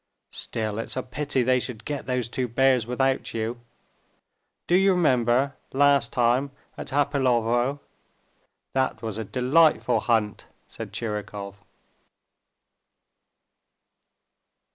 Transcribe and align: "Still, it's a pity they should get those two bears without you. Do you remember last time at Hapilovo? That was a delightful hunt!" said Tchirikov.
"Still, 0.33 0.79
it's 0.79 0.97
a 0.97 1.03
pity 1.03 1.43
they 1.43 1.59
should 1.59 1.85
get 1.85 2.07
those 2.07 2.27
two 2.27 2.47
bears 2.47 2.87
without 2.87 3.35
you. 3.35 3.61
Do 4.65 4.73
you 4.73 4.93
remember 4.93 5.55
last 5.73 6.11
time 6.11 6.49
at 6.75 6.89
Hapilovo? 6.89 7.79
That 8.73 9.03
was 9.03 9.19
a 9.19 9.23
delightful 9.23 9.99
hunt!" 9.99 10.47
said 10.67 10.91
Tchirikov. 10.91 11.57